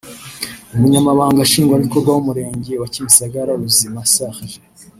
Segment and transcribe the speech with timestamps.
[0.75, 4.57] umunyamabanga Nshingwabikorwa w’umurenge wa Kimisagara Ruzima Serge